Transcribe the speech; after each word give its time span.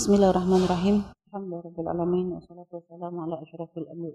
Bismillahirrahmanirrahim. 0.00 1.12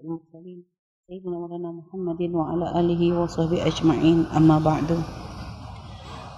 Mursalin 0.02 0.66
sayyidina 1.06 1.70
Muhammadin 1.78 2.34
wa 2.34 2.50
ala 2.50 2.74
alihi 2.74 3.14
wa 3.14 3.30
sahbihi 3.30 3.62
ajma'in 3.62 4.26
amma 4.34 4.58
ba'du. 4.58 4.98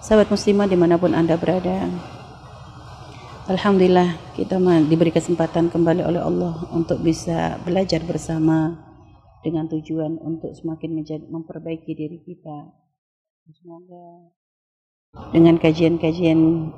Sahabat 0.04 0.28
muslimah 0.28 0.68
di 0.68 0.76
mana 0.76 1.00
pun 1.00 1.16
anda 1.16 1.40
berada 1.40 1.88
Alhamdulillah 3.48 4.36
kita 4.36 4.60
diberi 4.84 5.16
kesempatan 5.16 5.72
kembali 5.72 6.04
oleh 6.04 6.20
Allah 6.20 6.68
untuk 6.76 7.00
bisa 7.00 7.56
belajar 7.64 8.04
bersama 8.04 8.76
dengan 9.40 9.64
tujuan 9.64 10.20
untuk 10.20 10.52
semakin 10.52 10.92
menjadi, 10.92 11.24
memperbaiki 11.24 11.96
diri 11.96 12.20
kita. 12.20 12.68
Semoga 13.56 14.28
dengan 15.32 15.56
kajian-kajian 15.56 16.68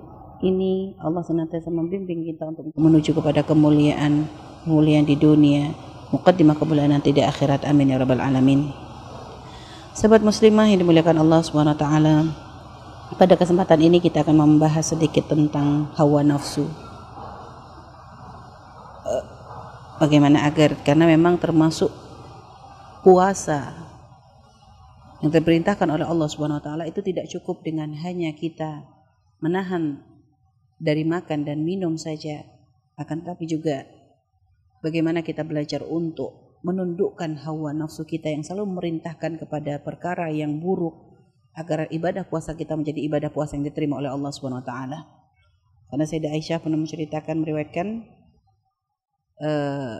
ini 0.41 0.96
Allah 1.00 1.20
senantiasa 1.20 1.68
membimbing 1.68 2.25
kita 2.25 2.48
untuk 2.48 2.73
menuju 2.73 3.12
kepada 3.12 3.45
kemuliaan 3.45 4.24
kemuliaan 4.65 5.05
di 5.05 5.16
dunia. 5.16 5.73
Muqaddimah 6.10 6.59
kemuliaan 6.59 6.98
di 7.01 7.23
akhirat. 7.23 7.69
Amin 7.69 7.92
ya 7.92 8.01
rabbal 8.01 8.19
alamin. 8.19 8.73
Sahabat 9.95 10.24
muslimah 10.24 10.66
yang 10.73 10.82
dimuliakan 10.82 11.20
Allah 11.20 11.41
subhanahu 11.45 11.77
wa 11.77 11.80
ta'ala 11.80 12.16
pada 13.18 13.34
kesempatan 13.34 13.80
ini 13.82 13.98
kita 13.98 14.23
akan 14.23 14.38
membahas 14.38 14.95
sedikit 14.95 15.27
tentang 15.30 15.91
hawa 15.98 16.23
nafsu. 16.23 16.66
Eh, 19.07 19.24
bagaimana 19.98 20.46
agar 20.46 20.79
karena 20.87 21.10
memang 21.10 21.37
termasuk 21.37 21.91
puasa 23.02 23.91
yang 25.20 25.32
diperintahkan 25.32 25.88
oleh 25.91 26.07
Allah 26.09 26.29
Subhanahu 26.32 26.60
wa 26.60 26.65
taala 26.65 26.84
itu 26.88 27.04
tidak 27.04 27.29
cukup 27.29 27.60
dengan 27.60 27.93
hanya 27.93 28.32
kita 28.32 28.88
menahan 29.45 30.01
dari 30.80 31.05
makan 31.05 31.45
dan 31.45 31.61
minum 31.61 32.01
saja, 32.01 32.41
akan 32.97 33.21
tapi 33.21 33.45
juga 33.45 33.84
bagaimana 34.80 35.21
kita 35.21 35.45
belajar 35.45 35.85
untuk 35.85 36.59
menundukkan 36.65 37.41
hawa 37.45 37.73
nafsu 37.77 38.04
kita 38.04 38.32
yang 38.32 38.45
selalu 38.45 38.80
merintahkan 38.80 39.41
kepada 39.41 39.80
perkara 39.80 40.32
yang 40.32 40.60
buruk 40.60 40.96
agar 41.57 41.88
ibadah 41.93 42.24
puasa 42.24 42.57
kita 42.57 42.77
menjadi 42.77 43.01
ibadah 43.04 43.30
puasa 43.32 43.57
yang 43.57 43.69
diterima 43.69 44.01
oleh 44.01 44.09
Allah 44.13 44.32
Subhanahu 44.32 44.65
wa 44.65 44.66
taala. 44.66 44.99
Karena 45.93 46.04
Sayyidah 46.07 46.32
Aisyah 46.32 46.59
pernah 46.63 46.79
menceritakan 46.79 47.37
meriwayatkan 47.43 47.87
uh, 49.43 49.97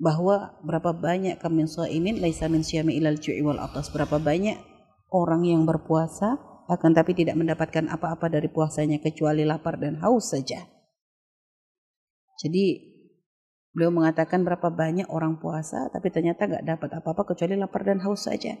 bahwa 0.00 0.56
berapa 0.64 0.96
banyak 0.96 1.36
kami 1.36 1.68
shaimin 1.68 2.24
laisa 2.24 2.48
min 2.48 2.64
syami 2.64 2.96
ilal 2.96 3.20
ju'i 3.20 3.44
wal 3.44 3.60
atas 3.60 3.92
berapa 3.92 4.16
banyak 4.16 4.56
orang 5.12 5.44
yang 5.44 5.68
berpuasa 5.68 6.40
akan 6.70 6.94
tapi 6.94 7.18
tidak 7.18 7.34
mendapatkan 7.34 7.90
apa-apa 7.90 8.30
dari 8.30 8.46
puasanya 8.46 9.02
kecuali 9.02 9.42
lapar 9.42 9.76
dan 9.76 9.98
haus 9.98 10.30
saja. 10.30 10.62
Jadi 12.38 12.88
beliau 13.74 13.90
mengatakan 13.90 14.46
berapa 14.46 14.70
banyak 14.70 15.10
orang 15.10 15.42
puasa 15.42 15.90
tapi 15.90 16.10
ternyata 16.14 16.46
nggak 16.46 16.64
dapat 16.66 16.90
apa-apa 17.02 17.34
kecuali 17.34 17.58
lapar 17.58 17.82
dan 17.82 17.98
haus 18.06 18.30
saja. 18.30 18.54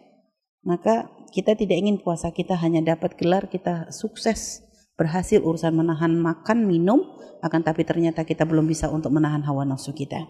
Maka 0.66 1.08
kita 1.32 1.56
tidak 1.56 1.80
ingin 1.80 2.02
puasa 2.02 2.34
kita 2.34 2.58
hanya 2.60 2.84
dapat 2.84 3.16
gelar 3.16 3.48
kita 3.48 3.88
sukses 3.94 4.60
berhasil 5.00 5.40
urusan 5.40 5.72
menahan 5.72 6.12
makan 6.12 6.68
minum 6.68 7.00
akan 7.40 7.64
tapi 7.64 7.88
ternyata 7.88 8.28
kita 8.28 8.44
belum 8.44 8.68
bisa 8.68 8.92
untuk 8.92 9.16
menahan 9.16 9.40
hawa 9.48 9.64
nafsu 9.64 9.96
kita. 9.96 10.28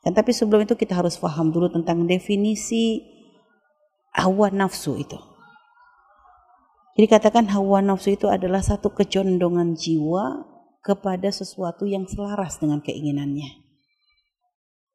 Dan 0.00 0.16
tapi 0.16 0.32
sebelum 0.32 0.64
itu 0.64 0.72
kita 0.72 0.96
harus 0.96 1.20
paham 1.20 1.52
dulu 1.52 1.68
tentang 1.68 2.08
definisi 2.08 3.04
hawa 4.16 4.48
nafsu 4.48 4.96
itu. 4.96 5.29
Jadi 7.00 7.16
katakan 7.16 7.48
hawa 7.56 7.80
nafsu 7.80 8.12
itu 8.12 8.28
adalah 8.28 8.60
satu 8.60 8.92
kecondongan 8.92 9.72
jiwa 9.72 10.44
kepada 10.84 11.32
sesuatu 11.32 11.88
yang 11.88 12.04
selaras 12.04 12.60
dengan 12.60 12.84
keinginannya. 12.84 13.56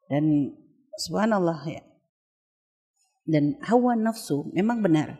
Dan 0.05 0.53
subhanallah 1.01 1.65
ya. 1.65 1.81
Dan 3.25 3.57
hawa 3.65 3.97
nafsu 3.97 4.53
memang 4.53 4.85
benar. 4.85 5.17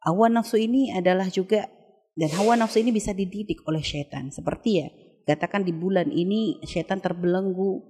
Hawa 0.00 0.32
nafsu 0.32 0.56
ini 0.56 0.96
adalah 0.96 1.28
juga 1.28 1.68
dan 2.16 2.32
hawa 2.40 2.56
nafsu 2.56 2.80
ini 2.80 2.88
bisa 2.88 3.12
dididik 3.12 3.60
oleh 3.68 3.84
setan. 3.84 4.32
Seperti 4.32 4.80
ya, 4.80 4.88
katakan 5.28 5.60
di 5.60 5.76
bulan 5.76 6.08
ini 6.08 6.56
setan 6.64 7.04
terbelenggu 7.04 7.84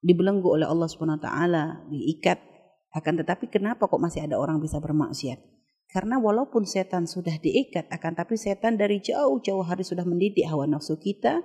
dibelenggu 0.00 0.56
oleh 0.56 0.64
Allah 0.64 0.88
Subhanahu 0.88 1.20
wa 1.20 1.24
taala, 1.28 1.84
diikat. 1.92 2.40
Akan 2.96 3.20
tetapi 3.20 3.52
kenapa 3.52 3.84
kok 3.84 4.00
masih 4.00 4.24
ada 4.24 4.40
orang 4.40 4.56
bisa 4.56 4.80
bermaksiat? 4.80 5.55
Karena 5.96 6.20
walaupun 6.20 6.68
setan 6.68 7.08
sudah 7.08 7.40
diikat, 7.40 7.88
akan 7.88 8.12
tapi 8.20 8.36
setan 8.36 8.76
dari 8.76 9.00
jauh-jauh 9.00 9.64
hari 9.64 9.80
sudah 9.80 10.04
mendidik 10.04 10.44
hawa 10.44 10.68
nafsu 10.68 11.00
kita 11.00 11.40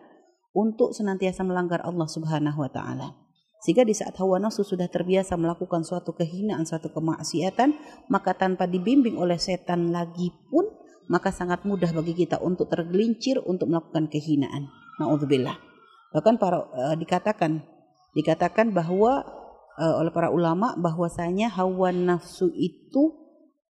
untuk 0.51 0.91
senantiasa 0.91 1.47
melanggar 1.47 1.79
Allah 1.87 2.03
Subhanahu 2.03 2.59
wa 2.59 2.67
taala. 2.67 3.15
Sehingga 3.63 3.87
di 3.87 3.95
saat 3.95 4.19
hawa 4.19 4.43
nafsu 4.43 4.67
sudah 4.67 4.91
terbiasa 4.91 5.39
melakukan 5.39 5.87
suatu 5.87 6.11
kehinaan, 6.11 6.67
suatu 6.67 6.91
kemaksiatan, 6.91 7.79
maka 8.11 8.35
tanpa 8.35 8.67
dibimbing 8.67 9.15
oleh 9.15 9.39
setan 9.39 9.87
lagi 9.95 10.35
pun, 10.51 10.67
maka 11.07 11.31
sangat 11.31 11.63
mudah 11.63 11.95
bagi 11.95 12.11
kita 12.11 12.43
untuk 12.43 12.67
tergelincir 12.67 13.39
untuk 13.47 13.71
melakukan 13.71 14.11
kehinaan. 14.11 14.67
Nauzubillah. 14.99 15.55
Bahkan 16.11 16.35
para 16.35 16.67
uh, 16.67 16.95
dikatakan 16.99 17.63
dikatakan 18.11 18.75
bahwa 18.75 19.23
uh, 19.79 19.95
oleh 20.03 20.11
para 20.11 20.27
ulama 20.27 20.75
bahwasanya 20.75 21.47
hawa 21.55 21.95
nafsu 21.95 22.51
itu 22.51 23.20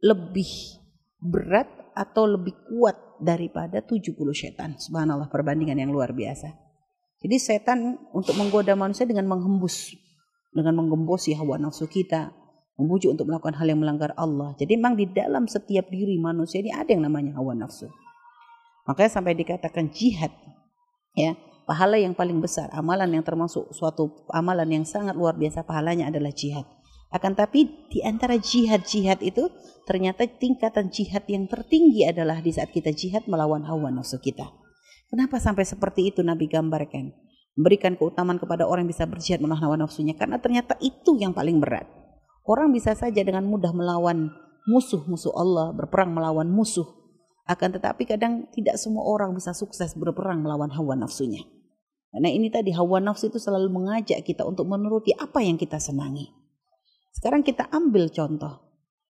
lebih 0.04 0.80
berat 1.22 1.68
atau 1.96 2.28
lebih 2.28 2.54
kuat 2.68 2.96
daripada 3.24 3.80
70 3.80 4.16
setan. 4.36 4.76
Subhanallah 4.76 5.32
perbandingan 5.32 5.80
yang 5.80 5.92
luar 5.92 6.12
biasa. 6.12 6.52
Jadi 7.24 7.36
setan 7.40 7.96
untuk 8.12 8.36
menggoda 8.36 8.76
manusia 8.76 9.08
dengan 9.08 9.26
menghembus 9.26 9.96
dengan 10.56 10.80
menggembosi 10.80 11.36
hawa 11.36 11.60
nafsu 11.60 11.84
kita, 11.92 12.32
membujuk 12.80 13.12
untuk 13.12 13.28
melakukan 13.28 13.60
hal 13.60 13.68
yang 13.68 13.84
melanggar 13.84 14.16
Allah. 14.16 14.56
Jadi 14.56 14.80
memang 14.80 14.96
di 14.96 15.12
dalam 15.12 15.52
setiap 15.52 15.92
diri 15.92 16.16
manusia 16.16 16.64
ini 16.64 16.72
ada 16.72 16.88
yang 16.88 17.04
namanya 17.04 17.36
hawa 17.36 17.52
nafsu. 17.52 17.92
Makanya 18.88 19.12
sampai 19.20 19.36
dikatakan 19.36 19.92
jihad 19.92 20.32
ya, 21.12 21.36
pahala 21.68 22.00
yang 22.00 22.16
paling 22.16 22.40
besar, 22.40 22.72
amalan 22.72 23.20
yang 23.20 23.26
termasuk 23.28 23.68
suatu 23.76 24.24
amalan 24.32 24.80
yang 24.82 24.86
sangat 24.88 25.20
luar 25.20 25.36
biasa 25.36 25.68
pahalanya 25.68 26.08
adalah 26.08 26.32
jihad. 26.32 26.64
Akan 27.14 27.38
tapi 27.38 27.88
di 27.92 28.02
antara 28.02 28.36
jihad-jihad 28.36 29.22
itu 29.22 29.48
ternyata 29.86 30.26
tingkatan 30.26 30.90
jihad 30.90 31.24
yang 31.30 31.46
tertinggi 31.46 32.04
adalah 32.04 32.42
di 32.42 32.52
saat 32.52 32.74
kita 32.74 32.92
jihad 32.92 33.30
melawan 33.30 33.64
hawa 33.64 33.94
nafsu 33.94 34.18
kita. 34.18 34.50
Kenapa 35.08 35.38
sampai 35.38 35.64
seperti 35.64 36.12
itu 36.12 36.26
Nabi 36.26 36.50
gambarkan? 36.50 37.14
Memberikan 37.56 37.96
keutamaan 37.96 38.36
kepada 38.36 38.68
orang 38.68 38.84
yang 38.84 38.92
bisa 38.92 39.08
berjihad 39.08 39.40
melawan 39.40 39.64
hawa 39.64 39.76
nafsunya 39.88 40.18
karena 40.18 40.42
ternyata 40.42 40.76
itu 40.84 41.16
yang 41.16 41.32
paling 41.32 41.62
berat. 41.62 41.88
Orang 42.44 42.76
bisa 42.76 42.92
saja 42.94 43.24
dengan 43.24 43.48
mudah 43.48 43.72
melawan 43.72 44.30
musuh-musuh 44.70 45.34
Allah, 45.34 45.72
berperang 45.72 46.12
melawan 46.12 46.50
musuh. 46.50 46.86
Akan 47.46 47.70
tetapi 47.72 48.10
kadang 48.10 48.50
tidak 48.50 48.82
semua 48.82 49.06
orang 49.06 49.34
bisa 49.38 49.54
sukses 49.54 49.94
berperang 49.94 50.42
melawan 50.42 50.74
hawa 50.74 50.98
nafsunya. 50.98 51.46
Karena 52.10 52.30
ini 52.34 52.50
tadi 52.50 52.74
hawa 52.74 53.00
nafsu 53.00 53.30
itu 53.30 53.38
selalu 53.38 53.70
mengajak 53.70 54.26
kita 54.26 54.44
untuk 54.44 54.66
menuruti 54.66 55.14
apa 55.14 55.46
yang 55.46 55.56
kita 55.56 55.78
senangi. 55.78 56.45
Sekarang 57.16 57.42
kita 57.48 57.72
ambil 57.72 58.12
contoh. 58.12 58.60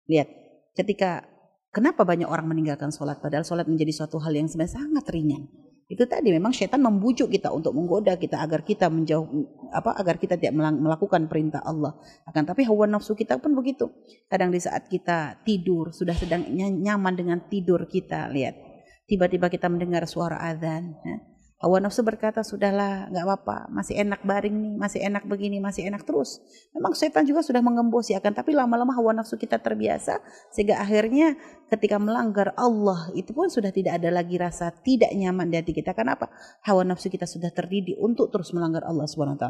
Lihat, 0.06 0.30
ketika 0.78 1.26
kenapa 1.74 2.06
banyak 2.06 2.30
orang 2.30 2.46
meninggalkan 2.46 2.94
sholat 2.94 3.18
padahal 3.18 3.42
sholat 3.42 3.66
menjadi 3.66 3.90
suatu 3.90 4.22
hal 4.22 4.38
yang 4.38 4.46
sebenarnya 4.46 4.78
sangat 4.78 5.06
ringan. 5.10 5.50
Itu 5.88 6.04
tadi 6.04 6.36
memang 6.36 6.52
setan 6.52 6.84
membujuk 6.84 7.32
kita 7.32 7.48
untuk 7.48 7.72
menggoda 7.72 8.20
kita 8.20 8.44
agar 8.44 8.60
kita 8.68 8.92
menjauh 8.92 9.24
apa 9.72 9.96
agar 9.96 10.20
kita 10.20 10.36
tidak 10.36 10.54
melakukan 10.76 11.32
perintah 11.32 11.64
Allah. 11.64 11.96
Akan 12.28 12.44
tapi 12.44 12.68
hawa 12.68 12.92
nafsu 12.92 13.16
kita 13.16 13.40
pun 13.40 13.56
begitu. 13.56 13.88
Kadang 14.28 14.52
di 14.52 14.60
saat 14.60 14.92
kita 14.92 15.42
tidur 15.48 15.96
sudah 15.96 16.12
sedang 16.12 16.44
nyaman 16.54 17.16
dengan 17.16 17.40
tidur 17.48 17.88
kita, 17.88 18.28
lihat. 18.28 18.60
Tiba-tiba 19.08 19.48
kita 19.48 19.72
mendengar 19.72 20.04
suara 20.04 20.44
azan, 20.44 21.00
ya 21.08 21.37
Hawa 21.58 21.82
nafsu 21.82 22.06
berkata, 22.06 22.46
sudahlah, 22.46 23.10
nggak 23.10 23.26
apa-apa, 23.26 23.58
masih 23.74 23.98
enak 23.98 24.22
baring 24.22 24.54
nih, 24.54 24.74
masih 24.78 25.00
enak 25.02 25.26
begini, 25.26 25.58
masih 25.58 25.90
enak 25.90 26.06
terus. 26.06 26.38
Memang 26.70 26.94
setan 26.94 27.26
juga 27.26 27.42
sudah 27.42 27.66
mengembosi 27.66 28.14
akan, 28.14 28.30
tapi 28.38 28.54
lama-lama 28.54 28.94
hawa 28.94 29.18
nafsu 29.18 29.42
kita 29.42 29.58
terbiasa, 29.58 30.22
sehingga 30.54 30.78
akhirnya 30.78 31.34
ketika 31.74 31.98
melanggar 31.98 32.54
Allah, 32.54 33.10
itu 33.18 33.34
pun 33.34 33.50
sudah 33.50 33.74
tidak 33.74 33.98
ada 33.98 34.14
lagi 34.14 34.38
rasa 34.38 34.70
tidak 34.86 35.10
nyaman 35.18 35.50
di 35.50 35.58
hati 35.58 35.74
kita. 35.74 35.98
Kenapa? 35.98 36.30
Hawa 36.62 36.86
nafsu 36.86 37.10
kita 37.10 37.26
sudah 37.26 37.50
terdidik 37.50 37.98
untuk 37.98 38.30
terus 38.30 38.54
melanggar 38.54 38.86
Allah 38.86 39.10
SWT. 39.10 39.42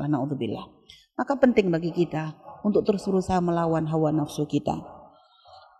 Maka 1.19 1.33
penting 1.44 1.68
bagi 1.68 1.92
kita 1.92 2.39
untuk 2.63 2.88
terus 2.88 3.04
berusaha 3.04 3.44
melawan 3.44 3.83
hawa 3.83 4.15
nafsu 4.15 4.48
kita. 4.48 4.80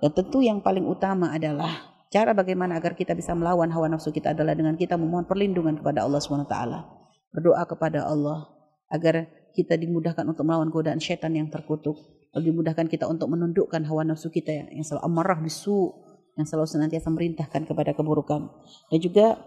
Dan 0.04 0.12
tentu 0.12 0.44
yang 0.44 0.60
paling 0.60 0.84
utama 0.84 1.32
adalah 1.32 1.97
Cara 2.08 2.32
bagaimana 2.32 2.80
agar 2.80 2.96
kita 2.96 3.12
bisa 3.12 3.36
melawan 3.36 3.68
hawa 3.68 3.92
nafsu 3.92 4.16
kita 4.16 4.32
adalah 4.32 4.56
dengan 4.56 4.80
kita 4.80 4.96
memohon 4.96 5.28
perlindungan 5.28 5.76
kepada 5.76 6.08
Allah 6.08 6.24
SWT. 6.24 6.56
Berdoa 7.36 7.64
kepada 7.68 8.08
Allah 8.08 8.48
agar 8.88 9.28
kita 9.52 9.76
dimudahkan 9.76 10.24
untuk 10.24 10.48
melawan 10.48 10.72
godaan 10.72 11.04
syaitan 11.04 11.36
yang 11.36 11.52
terkutuk. 11.52 12.00
Lebih 12.32 12.56
dimudahkan 12.56 12.88
kita 12.88 13.10
untuk 13.12 13.28
menundukkan 13.34 13.84
hawa 13.84 14.08
nafsu 14.08 14.32
kita 14.32 14.72
yang 14.72 14.86
selalu 14.88 15.04
amarah 15.04 15.40
bisu, 15.44 15.92
yang 16.40 16.48
selalu 16.48 16.68
senantiasa 16.70 17.10
merintahkan 17.12 17.68
kepada 17.68 17.92
keburukan. 17.92 18.48
Dan 18.88 19.00
juga 19.04 19.42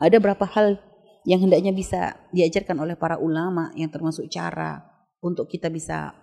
ada 0.00 0.14
beberapa 0.18 0.48
hal 0.48 0.80
yang 1.28 1.44
hendaknya 1.44 1.70
bisa 1.76 2.16
diajarkan 2.32 2.80
oleh 2.80 2.96
para 2.96 3.20
ulama 3.20 3.70
yang 3.76 3.92
termasuk 3.92 4.26
cara 4.32 4.80
untuk 5.20 5.46
kita 5.46 5.68
bisa 5.68 6.16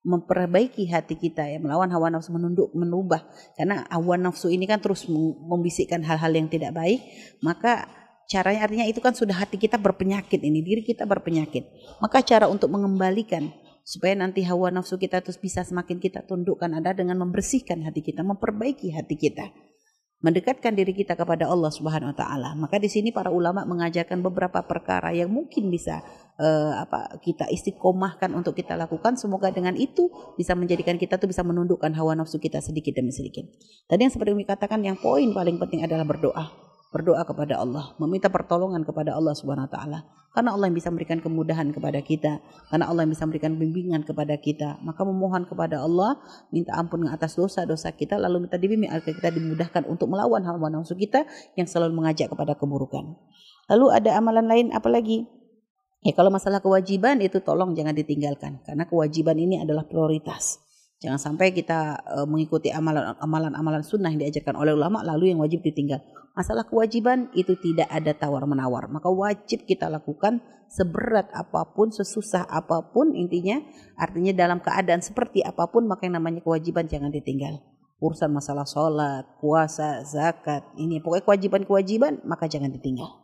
memperbaiki 0.00 0.88
hati 0.88 1.16
kita 1.20 1.44
ya 1.44 1.60
melawan 1.60 1.92
hawa 1.92 2.08
nafsu 2.08 2.32
menunduk 2.32 2.72
menubah. 2.72 3.24
Karena 3.56 3.84
hawa 3.92 4.16
nafsu 4.16 4.48
ini 4.48 4.64
kan 4.64 4.80
terus 4.80 5.06
membisikkan 5.44 6.00
hal-hal 6.04 6.32
yang 6.32 6.48
tidak 6.48 6.72
baik 6.72 7.00
maka 7.44 7.88
caranya 8.30 8.64
artinya 8.64 8.86
itu 8.86 9.02
kan 9.02 9.12
sudah 9.12 9.34
hati 9.34 9.58
kita 9.58 9.76
berpenyakit 9.76 10.40
ini 10.40 10.64
diri 10.64 10.82
kita 10.82 11.04
berpenyakit. 11.04 11.68
Maka 12.00 12.24
cara 12.24 12.48
untuk 12.48 12.72
mengembalikan 12.72 13.52
supaya 13.84 14.14
nanti 14.14 14.44
hawa 14.44 14.70
nafsu 14.70 15.00
kita 15.00 15.24
terus 15.24 15.40
bisa 15.40 15.64
semakin 15.66 15.98
kita 15.98 16.22
tundukkan 16.24 16.68
ada 16.76 16.92
dengan 16.92 17.18
membersihkan 17.26 17.82
hati 17.82 18.04
kita 18.04 18.20
memperbaiki 18.22 18.92
hati 18.92 19.16
kita 19.16 19.50
mendekatkan 20.20 20.76
diri 20.76 20.92
kita 20.92 21.16
kepada 21.16 21.48
Allah 21.48 21.72
Subhanahu 21.72 22.12
wa 22.12 22.16
taala. 22.16 22.50
Maka 22.56 22.76
di 22.76 22.92
sini 22.92 23.08
para 23.10 23.32
ulama 23.32 23.64
mengajarkan 23.64 24.20
beberapa 24.20 24.60
perkara 24.64 25.16
yang 25.16 25.32
mungkin 25.32 25.72
bisa 25.72 26.04
uh, 26.36 26.84
apa 26.84 27.20
kita 27.24 27.48
istiqomahkan 27.48 28.32
untuk 28.36 28.56
kita 28.56 28.76
lakukan. 28.76 29.16
Semoga 29.16 29.48
dengan 29.48 29.74
itu 29.74 30.12
bisa 30.36 30.52
menjadikan 30.52 31.00
kita 31.00 31.16
tuh 31.16 31.28
bisa 31.28 31.40
menundukkan 31.40 31.90
hawa 31.96 32.16
nafsu 32.16 32.36
kita 32.36 32.60
sedikit 32.60 33.00
demi 33.00 33.12
sedikit. 33.12 33.48
Tadi 33.88 34.00
yang 34.06 34.12
seperti 34.12 34.36
yang 34.36 34.42
dikatakan 34.44 34.80
yang 34.84 34.96
poin 35.00 35.32
paling 35.32 35.56
penting 35.56 35.82
adalah 35.84 36.04
berdoa 36.04 36.69
berdoa 36.90 37.22
kepada 37.22 37.62
Allah, 37.62 37.94
meminta 38.02 38.26
pertolongan 38.26 38.82
kepada 38.82 39.14
Allah 39.14 39.34
Subhanahu 39.34 39.70
wa 39.70 39.72
taala. 39.72 39.98
Karena 40.30 40.54
Allah 40.54 40.70
yang 40.70 40.78
bisa 40.78 40.90
memberikan 40.94 41.18
kemudahan 41.18 41.74
kepada 41.74 41.98
kita, 42.02 42.38
karena 42.70 42.86
Allah 42.86 43.02
yang 43.06 43.14
bisa 43.14 43.26
memberikan 43.26 43.58
bimbingan 43.58 44.02
kepada 44.06 44.34
kita, 44.38 44.78
maka 44.82 45.02
memohon 45.02 45.42
kepada 45.46 45.82
Allah, 45.82 46.18
minta 46.54 46.74
ampun 46.78 47.06
atas 47.10 47.34
dosa-dosa 47.34 47.90
kita, 47.94 48.14
lalu 48.14 48.46
minta 48.46 48.54
dibimbing 48.54 48.90
agar 48.90 49.10
kita 49.10 49.30
dimudahkan 49.34 49.86
untuk 49.90 50.06
melawan 50.10 50.42
hawa 50.46 50.70
nafsu 50.70 50.94
kita 50.94 51.26
yang 51.58 51.66
selalu 51.66 51.98
mengajak 51.98 52.30
kepada 52.30 52.54
keburukan. 52.54 53.18
Lalu 53.70 53.86
ada 53.90 54.18
amalan 54.18 54.46
lain 54.46 54.66
apa 54.74 54.86
lagi? 54.90 55.26
Ya 56.00 56.16
kalau 56.16 56.32
masalah 56.32 56.64
kewajiban 56.64 57.20
itu 57.20 57.44
tolong 57.44 57.76
jangan 57.76 57.92
ditinggalkan 57.92 58.64
karena 58.64 58.88
kewajiban 58.88 59.36
ini 59.36 59.60
adalah 59.60 59.84
prioritas. 59.84 60.58
Jangan 61.00 61.16
sampai 61.16 61.52
kita 61.56 61.96
uh, 62.04 62.26
mengikuti 62.28 62.68
amalan-amalan 62.68 63.80
sunnah 63.84 64.12
yang 64.12 64.20
diajarkan 64.20 64.52
oleh 64.56 64.76
ulama 64.76 65.00
lalu 65.00 65.32
yang 65.32 65.40
wajib 65.40 65.64
ditinggal. 65.64 66.00
Masalah 66.30 66.62
kewajiban 66.62 67.26
itu 67.34 67.58
tidak 67.58 67.90
ada 67.90 68.14
tawar-menawar. 68.14 68.86
Maka 68.86 69.10
wajib 69.10 69.66
kita 69.66 69.90
lakukan 69.90 70.38
seberat 70.70 71.26
apa 71.34 71.66
pun, 71.74 71.90
sesusah 71.90 72.46
apa 72.46 72.94
pun 72.94 73.12
intinya. 73.18 73.58
Artinya 73.98 74.30
dalam 74.32 74.62
keadaan 74.62 75.02
seperti 75.02 75.42
apa 75.42 75.66
pun 75.68 75.90
maka 75.90 76.06
yang 76.06 76.22
namanya 76.22 76.40
kewajiban 76.40 76.86
jangan 76.86 77.10
ditinggal. 77.10 77.58
Urusan 78.00 78.32
masalah 78.32 78.64
sholat, 78.64 79.28
puasa, 79.42 80.00
zakat, 80.06 80.64
ini 80.80 81.04
pokoknya 81.04 81.26
kewajiban-kewajiban 81.26 82.24
maka 82.24 82.48
jangan 82.48 82.72
ditinggal. 82.72 83.20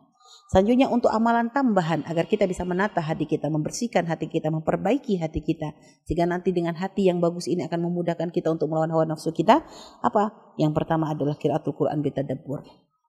Selanjutnya 0.47 0.87
untuk 0.87 1.11
amalan 1.11 1.51
tambahan 1.51 2.07
agar 2.07 2.23
kita 2.23 2.47
bisa 2.47 2.63
menata 2.63 3.03
hati 3.03 3.27
kita, 3.27 3.51
membersihkan 3.51 4.07
hati 4.07 4.31
kita, 4.31 4.47
memperbaiki 4.47 5.19
hati 5.19 5.43
kita. 5.43 5.75
Sehingga 6.07 6.23
nanti 6.23 6.55
dengan 6.55 6.71
hati 6.79 7.11
yang 7.11 7.19
bagus 7.19 7.51
ini 7.51 7.67
akan 7.67 7.83
memudahkan 7.91 8.31
kita 8.31 8.47
untuk 8.47 8.71
melawan 8.71 8.87
hawa 8.95 9.03
nafsu 9.03 9.35
kita. 9.35 9.67
Apa? 9.99 10.55
Yang 10.55 10.71
pertama 10.71 11.11
adalah 11.11 11.35
kiraatul 11.35 11.75
Quran 11.75 11.99
bitadabbur. 11.99 12.63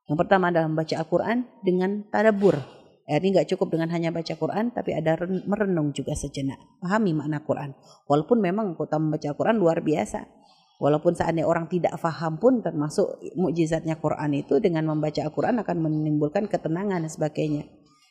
Yang 0.08 0.18
pertama 0.24 0.48
adalah 0.48 0.66
membaca 0.72 0.96
Al-Quran 0.96 1.44
dengan 1.60 2.02
tadabbur. 2.08 2.56
Ini 3.08 3.24
nggak 3.24 3.48
cukup 3.56 3.72
dengan 3.72 3.88
hanya 3.88 4.12
baca 4.12 4.36
Quran, 4.36 4.68
tapi 4.68 4.92
ada 4.92 5.16
merenung 5.48 5.96
juga 5.96 6.12
sejenak. 6.12 6.60
Pahami 6.80 7.16
makna 7.16 7.40
Quran. 7.40 7.72
Walaupun 8.04 8.36
memang 8.36 8.76
kota 8.76 9.00
membaca 9.00 9.32
Quran 9.32 9.56
luar 9.56 9.80
biasa. 9.80 10.28
Walaupun 10.76 11.16
seandainya 11.16 11.48
orang 11.48 11.72
tidak 11.72 11.96
faham 11.96 12.36
pun 12.36 12.60
termasuk 12.60 13.18
mukjizatnya 13.32 13.96
Quran 13.96 14.36
itu 14.36 14.60
dengan 14.60 14.92
membaca 14.92 15.24
Al-Quran 15.24 15.56
akan 15.64 15.76
menimbulkan 15.88 16.52
ketenangan 16.52 17.02
dan 17.02 17.10
sebagainya. 17.10 17.64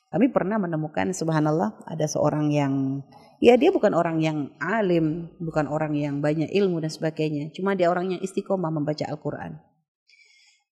Kami 0.09 0.33
pernah 0.33 0.57
menemukan 0.57 1.13
subhanallah 1.13 1.85
ada 1.85 2.05
seorang 2.09 2.50
yang 2.50 3.05
ya 3.38 3.53
dia 3.53 3.69
bukan 3.69 3.93
orang 3.93 4.17
yang 4.19 4.50
alim, 4.57 5.29
bukan 5.38 5.69
orang 5.69 5.93
yang 5.93 6.19
banyak 6.25 6.50
ilmu 6.50 6.81
dan 6.81 6.89
sebagainya. 6.89 7.53
Cuma 7.53 7.77
dia 7.77 7.88
orang 7.93 8.17
yang 8.17 8.21
istiqomah 8.25 8.73
membaca 8.73 9.05
Al-Quran. 9.05 9.61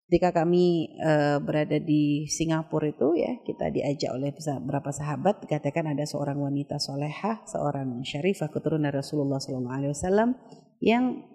Ketika 0.08 0.32
kami 0.32 0.96
uh, 1.04 1.44
berada 1.44 1.84
di 1.84 2.32
Singapura 2.32 2.88
itu 2.88 3.12
ya 3.20 3.44
kita 3.44 3.68
diajak 3.76 4.16
oleh 4.16 4.32
beberapa 4.64 4.88
sahabat 4.88 5.44
dikatakan 5.44 5.92
ada 5.92 6.08
seorang 6.08 6.40
wanita 6.40 6.80
solehah, 6.80 7.44
seorang 7.44 8.08
syarifah 8.08 8.48
keturunan 8.48 8.88
Rasulullah 8.88 9.36
SAW 9.44 10.32
yang 10.80 11.28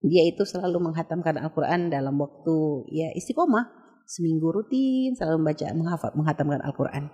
dia 0.00 0.24
itu 0.24 0.48
selalu 0.48 0.80
menghatamkan 0.80 1.36
Al-Quran 1.36 1.92
dalam 1.92 2.16
waktu 2.16 2.88
ya 2.88 3.12
istiqomah. 3.12 3.84
Seminggu 4.08 4.48
rutin 4.48 5.12
selalu 5.12 5.36
membaca 5.42 5.66
menghafal 5.76 6.10
menghatamkan 6.16 6.60
Al-Quran. 6.64 7.12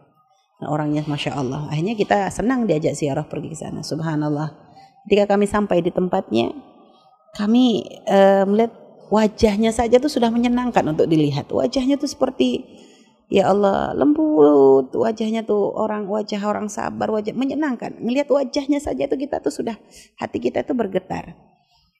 Nah, 0.62 0.68
orangnya 0.70 1.02
masya 1.08 1.34
Allah. 1.34 1.66
Akhirnya 1.66 1.98
kita 1.98 2.30
senang 2.30 2.70
diajak 2.70 2.94
siarah 2.94 3.26
pergi 3.26 3.50
ke 3.50 3.58
sana. 3.58 3.82
Subhanallah. 3.82 4.54
Ketika 5.08 5.34
kami 5.34 5.50
sampai 5.50 5.82
di 5.82 5.90
tempatnya 5.90 6.54
kami 7.34 7.82
uh, 8.06 8.44
melihat 8.46 8.76
wajahnya 9.12 9.76
saja 9.76 10.00
tuh 10.00 10.08
sudah 10.08 10.32
menyenangkan 10.32 10.80
untuk 10.88 11.04
dilihat. 11.04 11.52
Wajahnya 11.52 12.00
tuh 12.00 12.08
seperti 12.08 12.64
ya 13.28 13.52
Allah 13.52 13.92
lembut. 13.92 14.88
Wajahnya 14.96 15.44
tuh 15.44 15.68
orang 15.76 16.08
wajah 16.08 16.40
orang 16.40 16.72
sabar 16.72 17.12
wajah 17.12 17.36
menyenangkan. 17.36 18.00
Melihat 18.00 18.32
wajahnya 18.32 18.80
saja 18.80 19.04
tuh 19.04 19.20
kita 19.20 19.44
tuh 19.44 19.52
sudah 19.52 19.76
hati 20.16 20.40
kita 20.40 20.64
tuh 20.64 20.72
bergetar. 20.72 21.36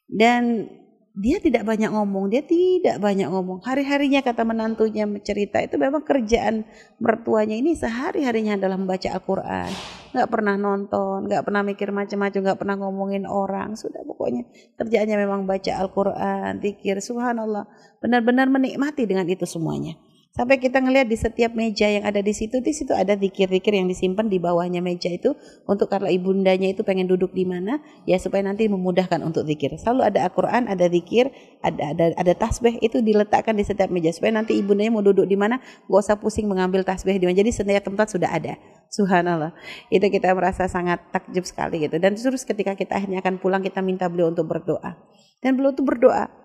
Dan 0.09 0.73
dia 1.13 1.37
tidak 1.45 1.69
banyak 1.69 1.93
ngomong, 1.93 2.33
dia 2.33 2.41
tidak 2.41 2.97
banyak 2.97 3.29
ngomong. 3.29 3.61
Hari-harinya 3.61 4.25
kata 4.25 4.49
menantunya 4.49 5.05
cerita 5.21 5.61
itu 5.61 5.77
memang 5.77 6.01
kerjaan 6.01 6.65
mertuanya 6.97 7.53
ini 7.53 7.77
sehari-harinya 7.77 8.57
adalah 8.57 8.81
membaca 8.81 9.13
Al-Quran. 9.13 9.71
Gak 10.17 10.29
pernah 10.33 10.57
nonton, 10.57 11.29
gak 11.29 11.45
pernah 11.45 11.61
mikir 11.61 11.93
macam-macam, 11.93 12.41
gak 12.53 12.59
pernah 12.65 12.77
ngomongin 12.81 13.29
orang. 13.29 13.77
Sudah 13.77 14.01
pokoknya 14.09 14.49
kerjaannya 14.81 15.17
memang 15.21 15.45
baca 15.45 15.73
Al-Quran, 15.85 16.65
zikir, 16.65 16.97
subhanallah. 17.05 17.69
Benar-benar 18.01 18.49
menikmati 18.49 19.05
dengan 19.05 19.29
itu 19.29 19.45
semuanya. 19.45 20.01
Sampai 20.33 20.57
kita 20.57 20.81
ngelihat 20.81 21.13
di 21.13 21.17
setiap 21.21 21.53
meja 21.53 21.85
yang 21.93 22.09
ada 22.09 22.25
di 22.25 22.33
situ, 22.33 22.65
di 22.65 22.73
situ 22.73 22.97
ada 22.97 23.13
zikir-zikir 23.21 23.77
yang 23.77 23.85
disimpan 23.85 24.33
di 24.33 24.41
bawahnya 24.41 24.81
meja 24.81 25.13
itu 25.13 25.37
untuk 25.69 25.93
kalau 25.93 26.09
ibundanya 26.09 26.73
itu 26.73 26.81
pengen 26.81 27.05
duduk 27.05 27.37
di 27.37 27.45
mana, 27.45 27.85
ya 28.09 28.17
supaya 28.17 28.41
nanti 28.41 28.65
memudahkan 28.65 29.21
untuk 29.21 29.45
zikir. 29.45 29.77
Selalu 29.77 30.09
ada 30.09 30.25
Al-Qur'an, 30.25 30.73
ada 30.73 30.89
zikir, 30.89 31.29
ada 31.61 31.93
ada 31.93 32.17
ada 32.17 32.33
tasbih 32.33 32.81
itu 32.81 33.05
diletakkan 33.05 33.53
di 33.53 33.61
setiap 33.61 33.93
meja 33.93 34.09
supaya 34.09 34.33
nanti 34.33 34.57
ibundanya 34.57 34.97
mau 34.97 35.05
duduk 35.05 35.29
di 35.29 35.37
mana, 35.37 35.61
gak 35.61 36.01
usah 36.01 36.17
pusing 36.17 36.49
mengambil 36.49 36.81
tasbih 36.81 37.21
di 37.21 37.29
mana. 37.29 37.37
Jadi 37.37 37.53
setiap 37.53 37.93
tempat 37.93 38.09
sudah 38.17 38.33
ada. 38.33 38.57
Subhanallah. 38.89 39.53
Itu 39.93 40.09
kita 40.09 40.33
merasa 40.33 40.65
sangat 40.65 41.13
takjub 41.13 41.45
sekali 41.45 41.85
gitu. 41.85 42.01
Dan 42.01 42.17
terus 42.17 42.49
ketika 42.49 42.73
kita 42.73 42.97
akhirnya 42.97 43.21
akan 43.21 43.37
pulang 43.37 43.61
kita 43.61 43.85
minta 43.85 44.09
beliau 44.09 44.33
untuk 44.33 44.49
berdoa. 44.49 44.97
Dan 45.45 45.61
beliau 45.61 45.77
itu 45.77 45.85
berdoa 45.85 46.42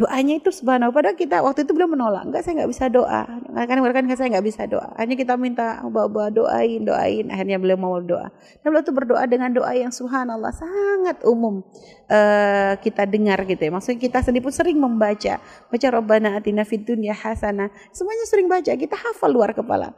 doanya 0.00 0.40
itu 0.40 0.48
subhanallah 0.48 0.96
padahal 0.96 1.12
kita 1.12 1.44
waktu 1.44 1.68
itu 1.68 1.76
belum 1.76 1.92
menolak. 1.92 2.24
Enggak 2.24 2.48
saya 2.48 2.64
nggak 2.64 2.70
bisa 2.72 2.88
doa. 2.88 3.28
Kan 3.52 3.78
kan 3.84 4.04
saya 4.16 4.28
nggak 4.32 4.46
bisa 4.48 4.62
doa. 4.64 4.88
Hanya 4.96 5.12
kita 5.12 5.36
minta 5.36 5.84
bawa 5.84 6.32
doain 6.32 6.80
doain. 6.88 7.28
Akhirnya 7.28 7.60
beliau 7.60 7.76
mau 7.76 8.00
doa 8.00 8.32
dan 8.64 8.66
beliau 8.72 8.80
itu 8.80 8.94
berdoa 8.96 9.22
dengan 9.28 9.52
doa 9.52 9.76
yang 9.76 9.92
subhanallah 9.92 10.56
sangat 10.56 11.20
umum 11.28 11.60
uh, 12.08 12.80
kita 12.80 13.04
dengar 13.04 13.44
gitu 13.44 13.60
ya. 13.60 13.70
Maksudnya 13.76 14.00
kita 14.00 14.18
sendiri 14.24 14.48
pun 14.48 14.54
sering 14.56 14.80
membaca. 14.80 15.36
Baca 15.68 15.86
robbana 15.92 16.40
atina 16.40 16.64
fid 16.64 16.88
dunya 16.88 17.12
hasanah. 17.12 17.68
Semuanya 17.92 18.24
sering 18.24 18.48
baca 18.48 18.72
kita 18.72 18.96
hafal 18.96 19.28
luar 19.28 19.52
kepala. 19.52 19.92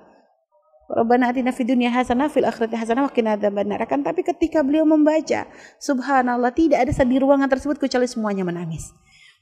Rabbana 0.91 1.31
atina 1.31 1.55
fid 1.55 1.71
dunya 1.71 1.95
hasanah 1.95 2.27
fil 2.27 2.45
akhirati 2.45 2.75
hasanah 2.75 3.07
wa 3.07 3.13
qina 3.15 3.39
adzabannar. 3.39 3.87
Kan 3.87 4.03
tapi 4.03 4.27
ketika 4.27 4.67
beliau 4.67 4.83
membaca, 4.83 5.47
subhanallah 5.79 6.51
tidak 6.51 6.83
ada 6.83 6.93
di 6.93 7.17
ruangan 7.23 7.47
tersebut 7.47 7.79
kecuali 7.79 8.11
semuanya 8.11 8.43
menangis. 8.43 8.91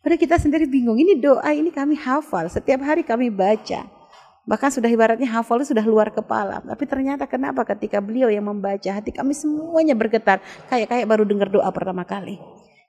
Padahal 0.01 0.21
kita 0.21 0.37
sendiri 0.41 0.65
bingung, 0.65 0.97
ini 0.97 1.21
doa 1.21 1.53
ini 1.53 1.69
kami 1.69 1.93
hafal, 1.93 2.49
setiap 2.49 2.81
hari 2.81 3.05
kami 3.05 3.29
baca. 3.29 3.85
Bahkan 4.49 4.71
sudah 4.73 4.89
ibaratnya 4.89 5.29
hafal 5.29 5.61
sudah 5.61 5.85
luar 5.85 6.09
kepala. 6.09 6.65
Tapi 6.65 6.85
ternyata 6.89 7.29
kenapa 7.29 7.63
ketika 7.69 8.01
beliau 8.01 8.33
yang 8.33 8.49
membaca, 8.49 8.89
hati 8.89 9.13
kami 9.13 9.37
semuanya 9.37 9.93
bergetar. 9.93 10.41
Kayak 10.73 10.89
kayak 10.89 11.07
baru 11.07 11.29
dengar 11.29 11.53
doa 11.53 11.69
pertama 11.69 12.03
kali. 12.09 12.41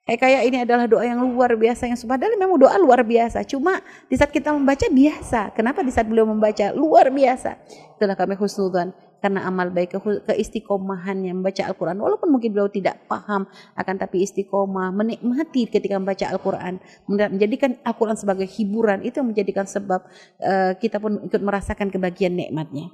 Kayak 0.07 0.19
kayak 0.23 0.41
ini 0.47 0.57
adalah 0.65 0.89
doa 0.89 1.05
yang 1.05 1.21
luar 1.21 1.53
biasa 1.53 1.85
yang 1.85 1.99
padahal 1.99 2.33
memang 2.39 2.57
doa 2.57 2.73
luar 2.79 3.05
biasa. 3.05 3.45
Cuma 3.45 3.83
di 4.09 4.15
saat 4.17 4.31
kita 4.33 4.55
membaca 4.55 4.87
biasa. 4.89 5.53
Kenapa 5.53 5.85
di 5.85 5.91
saat 5.93 6.07
beliau 6.09 6.25
membaca 6.25 6.73
luar 6.73 7.11
biasa? 7.13 7.59
Itulah 7.99 8.17
kami 8.17 8.33
khusnudan 8.39 8.95
karena 9.21 9.45
amal 9.45 9.69
baik 9.69 9.95
keistiqomahannya 10.25 11.31
membaca 11.37 11.61
Al-Quran 11.69 12.01
walaupun 12.01 12.33
mungkin 12.33 12.51
beliau 12.51 12.73
tidak 12.73 13.05
paham 13.05 13.45
akan 13.77 13.95
tapi 14.01 14.25
istiqomah 14.25 14.89
menikmati 14.89 15.69
ketika 15.69 16.01
membaca 16.01 16.25
Al-Quran 16.25 16.81
menjadikan 17.05 17.77
Al-Quran 17.85 18.17
sebagai 18.17 18.49
hiburan 18.49 19.05
itu 19.05 19.21
yang 19.21 19.29
menjadikan 19.29 19.69
sebab 19.69 20.01
uh, 20.41 20.73
kita 20.81 20.97
pun 20.97 21.21
ikut 21.21 21.41
merasakan 21.41 21.93
kebahagiaan 21.93 22.33
nikmatnya 22.33 22.89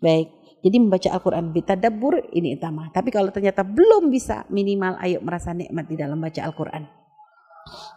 baik 0.00 0.32
jadi 0.64 0.76
membaca 0.80 1.08
Al-Quran 1.12 1.52
bitadabur 1.52 2.18
ini 2.32 2.56
utama 2.56 2.88
tapi 2.90 3.12
kalau 3.12 3.28
ternyata 3.28 3.60
belum 3.62 4.08
bisa 4.08 4.48
minimal 4.48 4.96
ayo 5.04 5.20
merasa 5.20 5.52
nikmat 5.52 5.84
di 5.84 5.94
dalam 6.00 6.16
baca 6.16 6.40
Al-Quran 6.42 6.98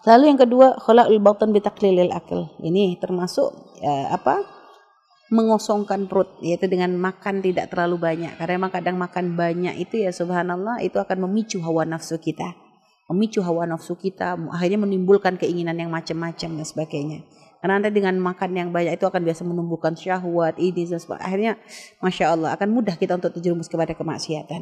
Lalu 0.04 0.24
yang 0.34 0.40
kedua, 0.40 0.76
khalaqul 0.84 1.22
batan 1.24 1.56
bitaklilil 1.56 2.12
akil. 2.12 2.52
Ini 2.60 3.00
termasuk 3.00 3.80
uh, 3.80 4.08
apa? 4.12 4.61
Mengosongkan 5.32 6.12
perut 6.12 6.28
yaitu 6.44 6.68
dengan 6.68 6.92
makan 7.00 7.40
tidak 7.40 7.72
terlalu 7.72 7.98
banyak. 7.98 8.36
Karena 8.36 8.60
memang 8.60 8.72
kadang 8.76 9.00
makan 9.00 9.40
banyak 9.40 9.80
itu 9.80 10.04
ya 10.04 10.12
subhanallah 10.12 10.84
itu 10.84 11.00
akan 11.00 11.26
memicu 11.26 11.64
hawa 11.64 11.88
nafsu 11.88 12.20
kita. 12.20 12.52
Memicu 13.08 13.40
hawa 13.40 13.64
nafsu 13.64 13.96
kita 13.96 14.36
akhirnya 14.52 14.84
menimbulkan 14.84 15.40
keinginan 15.40 15.80
yang 15.80 15.88
macam-macam 15.88 16.60
dan 16.60 16.68
sebagainya. 16.68 17.20
Karena 17.64 17.78
nanti 17.78 17.94
dengan 17.94 18.18
makan 18.18 18.58
yang 18.58 18.70
banyak 18.74 18.98
itu 18.98 19.06
akan 19.06 19.22
biasa 19.22 19.46
menumbuhkan 19.46 19.94
syahwat 19.96 20.60
ini 20.60 20.84
dan 20.84 21.00
sebagainya. 21.00 21.24
Akhirnya 21.24 21.54
masya 22.04 22.26
Allah 22.36 22.50
akan 22.58 22.68
mudah 22.74 22.96
kita 23.00 23.16
untuk 23.16 23.32
terjerumus 23.38 23.72
kepada 23.72 23.96
kemaksiatan. 23.96 24.62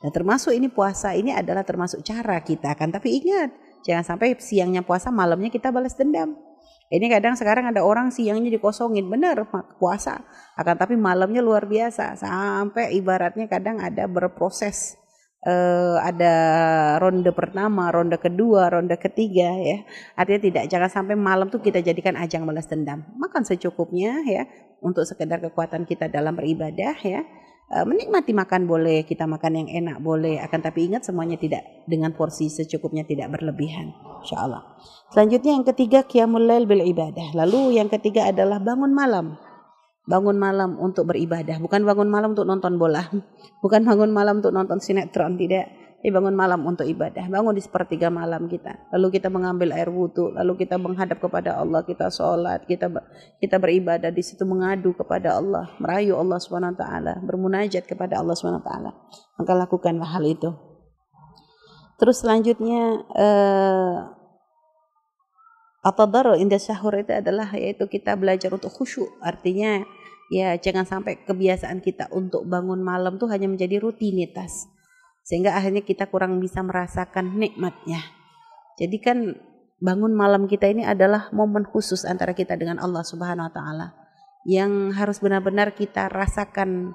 Dan 0.00 0.10
termasuk 0.14 0.54
ini 0.56 0.72
puasa 0.72 1.12
ini 1.12 1.34
adalah 1.34 1.66
termasuk 1.66 2.00
cara 2.06 2.40
kita 2.40 2.72
kan. 2.72 2.88
Tapi 2.88 3.20
ingat 3.20 3.52
jangan 3.84 4.16
sampai 4.16 4.38
siangnya 4.40 4.80
puasa 4.80 5.12
malamnya 5.12 5.52
kita 5.52 5.68
balas 5.68 5.92
dendam 5.98 6.38
ini 6.86 7.10
kadang 7.10 7.34
sekarang 7.34 7.66
ada 7.66 7.82
orang 7.82 8.14
siangnya 8.14 8.50
dikosongin, 8.54 9.10
benar 9.10 9.42
puasa. 9.82 10.22
Akan 10.54 10.78
tapi 10.78 10.94
malamnya 10.94 11.42
luar 11.42 11.66
biasa 11.66 12.14
sampai 12.14 12.94
ibaratnya 12.94 13.50
kadang 13.50 13.82
ada 13.82 14.06
berproses 14.06 14.94
uh, 15.46 15.96
ada 16.02 16.34
ronde 16.98 17.30
pertama, 17.30 17.88
ronde 17.94 18.18
kedua, 18.18 18.68
ronde 18.70 18.98
ketiga 18.98 19.54
ya. 19.54 19.78
Artinya 20.18 20.40
tidak 20.42 20.64
jangan 20.68 20.90
sampai 20.90 21.14
malam 21.14 21.48
tuh 21.48 21.62
kita 21.62 21.80
jadikan 21.80 22.18
ajang 22.18 22.42
balas 22.44 22.66
dendam. 22.66 23.06
Makan 23.16 23.46
secukupnya 23.46 24.26
ya 24.26 24.44
untuk 24.82 25.06
sekedar 25.06 25.38
kekuatan 25.42 25.86
kita 25.86 26.10
dalam 26.10 26.34
beribadah 26.34 26.98
ya. 27.00 27.22
Uh, 27.66 27.82
menikmati 27.82 28.30
makan 28.30 28.70
boleh, 28.70 29.02
kita 29.02 29.26
makan 29.26 29.66
yang 29.66 29.68
enak 29.82 29.98
boleh, 29.98 30.38
akan 30.38 30.60
tapi 30.62 30.86
ingat 30.86 31.02
semuanya 31.02 31.34
tidak 31.34 31.66
dengan 31.90 32.14
porsi 32.14 32.46
secukupnya 32.46 33.02
tidak 33.02 33.26
berlebihan. 33.34 33.90
Insya 34.22 34.46
Selanjutnya 35.10 35.52
yang 35.58 35.66
ketiga 35.66 36.06
qiyamul 36.06 36.46
lail 36.46 36.70
bil 36.70 36.78
ibadah. 36.78 37.34
Lalu 37.34 37.82
yang 37.82 37.90
ketiga 37.90 38.30
adalah 38.30 38.62
bangun 38.62 38.94
malam 38.94 39.34
bangun 40.06 40.38
malam 40.38 40.78
untuk 40.78 41.10
beribadah, 41.10 41.58
bukan 41.58 41.82
bangun 41.82 42.06
malam 42.06 42.32
untuk 42.32 42.46
nonton 42.46 42.78
bola, 42.78 43.02
bukan 43.62 43.82
bangun 43.82 44.14
malam 44.14 44.38
untuk 44.38 44.54
nonton 44.54 44.78
sinetron, 44.78 45.34
tidak. 45.34 45.66
Tapi 46.06 46.14
bangun 46.14 46.38
malam 46.38 46.62
untuk 46.62 46.86
ibadah, 46.86 47.26
bangun 47.26 47.50
di 47.50 47.58
sepertiga 47.58 48.14
malam 48.14 48.46
kita. 48.46 48.78
Lalu 48.94 49.18
kita 49.18 49.26
mengambil 49.26 49.74
air 49.74 49.90
wudhu, 49.90 50.30
lalu 50.38 50.62
kita 50.62 50.78
menghadap 50.78 51.18
kepada 51.18 51.58
Allah, 51.58 51.82
kita 51.82 52.14
sholat, 52.14 52.62
kita 52.62 52.86
kita 53.42 53.58
beribadah 53.58 54.14
di 54.14 54.22
situ 54.22 54.46
mengadu 54.46 54.94
kepada 54.94 55.34
Allah, 55.34 55.66
merayu 55.82 56.14
Allah 56.14 56.38
swt, 56.38 56.78
bermunajat 57.26 57.90
kepada 57.90 58.22
Allah 58.22 58.38
swt. 58.38 58.70
Maka 59.34 59.52
lakukanlah 59.58 60.06
hal 60.06 60.22
itu. 60.30 60.54
Terus 61.98 62.22
selanjutnya 62.22 63.02
eh, 63.10 63.96
At-tadarru 65.82 66.38
inda 66.38 66.62
sahur 66.62 67.02
itu 67.02 67.18
adalah 67.18 67.50
yaitu 67.58 67.90
kita 67.90 68.14
belajar 68.14 68.54
untuk 68.54 68.70
khusyuk. 68.70 69.10
Artinya 69.18 69.82
ya 70.30 70.54
jangan 70.54 70.86
sampai 70.86 71.26
kebiasaan 71.26 71.82
kita 71.82 72.14
untuk 72.14 72.46
bangun 72.46 72.78
malam 72.78 73.18
tuh 73.18 73.26
hanya 73.26 73.50
menjadi 73.50 73.82
rutinitas. 73.82 74.75
Sehingga 75.26 75.58
akhirnya 75.58 75.82
kita 75.82 76.06
kurang 76.06 76.38
bisa 76.38 76.62
merasakan 76.62 77.34
nikmatnya. 77.34 77.98
Jadi 78.78 78.96
kan 79.02 79.18
bangun 79.82 80.14
malam 80.14 80.46
kita 80.46 80.70
ini 80.70 80.86
adalah 80.86 81.28
momen 81.34 81.66
khusus 81.66 82.06
antara 82.06 82.32
kita 82.32 82.54
dengan 82.54 82.78
Allah 82.78 83.02
Subhanahu 83.02 83.50
wa 83.50 83.52
taala 83.52 83.86
yang 84.46 84.94
harus 84.94 85.18
benar-benar 85.20 85.74
kita 85.74 86.08
rasakan 86.08 86.94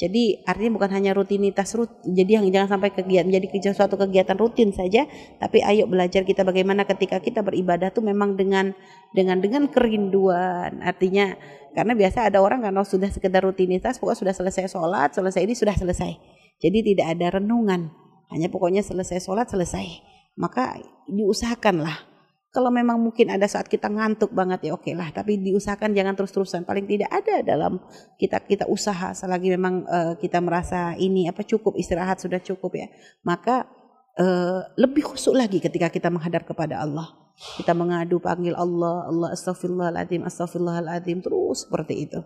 jadi 0.00 0.40
artinya 0.48 0.80
bukan 0.80 0.96
hanya 0.96 1.12
rutinitas 1.12 1.76
rut, 1.76 1.92
jadi 2.08 2.40
yang 2.40 2.48
jangan 2.48 2.80
sampai 2.80 2.96
kegiatan 2.96 3.28
menjadi 3.28 3.76
suatu 3.76 4.00
kegiatan 4.00 4.32
rutin 4.32 4.72
saja, 4.72 5.04
tapi 5.36 5.60
ayo 5.60 5.84
belajar 5.84 6.24
kita 6.24 6.40
bagaimana 6.40 6.88
ketika 6.88 7.20
kita 7.20 7.44
beribadah 7.44 7.92
tuh 7.92 8.00
memang 8.00 8.32
dengan 8.32 8.72
dengan 9.12 9.44
dengan 9.44 9.68
kerinduan. 9.68 10.80
Artinya 10.80 11.36
karena 11.76 11.92
biasa 11.92 12.32
ada 12.32 12.40
orang 12.40 12.64
kalau 12.64 12.80
sudah 12.80 13.12
sekedar 13.12 13.44
rutinitas, 13.44 14.00
pokoknya 14.00 14.32
sudah 14.32 14.34
selesai 14.40 14.72
sholat, 14.72 15.12
selesai 15.12 15.44
ini 15.44 15.52
sudah 15.52 15.76
selesai. 15.76 16.39
Jadi 16.60 16.92
tidak 16.94 17.16
ada 17.16 17.40
renungan, 17.40 17.88
hanya 18.28 18.52
pokoknya 18.52 18.84
selesai 18.84 19.24
sholat 19.24 19.48
selesai. 19.48 20.04
Maka 20.36 20.76
diusahakanlah 21.08 22.10
kalau 22.50 22.74
memang 22.74 22.98
mungkin 22.98 23.30
ada 23.30 23.46
saat 23.46 23.70
kita 23.70 23.86
ngantuk 23.86 24.34
banget 24.34 24.66
ya 24.66 24.72
oke 24.74 24.90
lah, 24.90 25.14
tapi 25.14 25.38
diusahakan 25.38 25.94
jangan 25.94 26.18
terus-terusan. 26.18 26.66
Paling 26.66 26.82
tidak 26.90 27.10
ada 27.14 27.46
dalam 27.46 27.78
kita 28.18 28.42
kita 28.42 28.66
usaha 28.66 29.14
selagi 29.14 29.54
memang 29.54 29.86
uh, 29.86 30.14
kita 30.18 30.42
merasa 30.42 30.98
ini 30.98 31.30
apa 31.30 31.46
cukup 31.46 31.78
istirahat 31.78 32.18
sudah 32.18 32.42
cukup 32.42 32.74
ya. 32.74 32.90
Maka 33.22 33.70
uh, 34.18 34.66
lebih 34.74 35.06
khusyuk 35.06 35.38
lagi 35.38 35.62
ketika 35.62 35.86
kita 35.94 36.10
menghadap 36.10 36.42
kepada 36.42 36.82
Allah. 36.82 37.19
Kita 37.40 37.72
mengadu 37.72 38.20
panggil 38.20 38.52
Allah, 38.52 39.08
Allah 39.08 39.32
astagfirullahaladzim, 39.32 40.28
astagfirullahaladzim 40.28 41.24
terus 41.24 41.64
seperti 41.64 42.04
itu. 42.04 42.20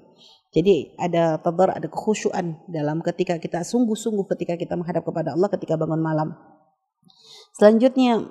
Jadi 0.50 0.99
ada 0.99 1.38
tadar, 1.38 1.78
ada 1.78 1.87
kekhusyuan 1.87 2.59
dalam 2.66 2.99
ketika 2.99 3.38
kita 3.38 3.62
sungguh-sungguh 3.62 4.26
ketika 4.35 4.59
kita 4.59 4.75
menghadap 4.75 5.06
kepada 5.06 5.38
Allah 5.38 5.47
ketika 5.50 5.78
bangun 5.78 6.02
malam. 6.02 6.35
Selanjutnya 7.54 8.26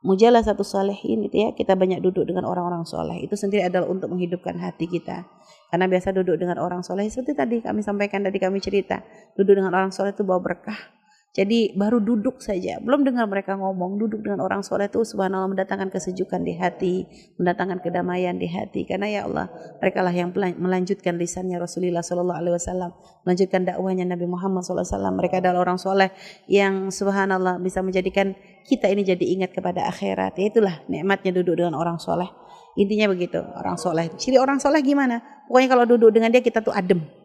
mujalah 0.00 0.40
satu 0.40 0.64
salihin 0.64 1.28
itu 1.28 1.36
ya 1.36 1.48
kita 1.52 1.76
banyak 1.76 2.00
duduk 2.00 2.24
dengan 2.24 2.48
orang-orang 2.48 2.88
soleh 2.88 3.20
itu 3.20 3.36
sendiri 3.36 3.68
adalah 3.68 3.84
untuk 3.84 4.08
menghidupkan 4.08 4.56
hati 4.56 4.88
kita 4.88 5.28
karena 5.68 5.86
biasa 5.92 6.16
duduk 6.16 6.40
dengan 6.40 6.56
orang 6.56 6.80
soleh 6.80 7.04
seperti 7.12 7.36
tadi 7.36 7.56
kami 7.60 7.84
sampaikan 7.84 8.24
tadi 8.24 8.40
kami 8.40 8.64
cerita 8.64 9.04
duduk 9.36 9.60
dengan 9.60 9.76
orang 9.76 9.92
soleh 9.92 10.16
itu 10.16 10.24
bawa 10.24 10.40
berkah 10.40 10.99
jadi 11.30 11.78
baru 11.78 12.02
duduk 12.02 12.42
saja, 12.42 12.82
belum 12.82 13.06
dengar 13.06 13.30
mereka 13.30 13.54
ngomong, 13.54 14.02
duduk 14.02 14.26
dengan 14.26 14.42
orang 14.42 14.66
soleh 14.66 14.90
itu 14.90 15.06
subhanallah 15.06 15.46
mendatangkan 15.46 15.86
kesejukan 15.86 16.42
di 16.42 16.58
hati, 16.58 17.06
mendatangkan 17.38 17.78
kedamaian 17.78 18.34
di 18.34 18.50
hati. 18.50 18.82
Karena 18.82 19.06
ya 19.06 19.20
Allah, 19.30 19.46
mereka 19.78 20.02
lah 20.02 20.10
yang 20.10 20.34
melanjutkan 20.34 21.14
lisannya 21.14 21.62
Rasulullah 21.62 22.02
Sallallahu 22.02 22.34
Alaihi 22.34 22.54
Wasallam, 22.58 22.90
melanjutkan 23.22 23.62
dakwahnya 23.62 24.10
Nabi 24.10 24.26
Muhammad 24.26 24.66
Wasallam. 24.66 25.22
Mereka 25.22 25.38
adalah 25.38 25.62
orang 25.62 25.78
soleh 25.78 26.10
yang 26.50 26.90
subhanallah 26.90 27.62
bisa 27.62 27.78
menjadikan 27.78 28.34
kita 28.66 28.90
ini 28.90 29.06
jadi 29.06 29.22
ingat 29.22 29.54
kepada 29.54 29.86
akhirat. 29.86 30.34
Itulah 30.34 30.82
nikmatnya 30.90 31.30
duduk 31.30 31.62
dengan 31.62 31.78
orang 31.78 32.02
soleh. 32.02 32.26
Intinya 32.74 33.06
begitu, 33.06 33.38
orang 33.38 33.78
soleh. 33.78 34.10
Ciri 34.18 34.34
orang 34.34 34.58
soleh 34.58 34.82
gimana? 34.82 35.46
Pokoknya 35.46 35.68
kalau 35.70 35.84
duduk 35.86 36.10
dengan 36.10 36.34
dia 36.34 36.42
kita 36.42 36.58
tuh 36.58 36.74
adem 36.74 37.19